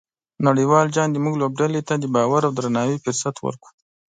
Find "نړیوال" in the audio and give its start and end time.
0.47-0.87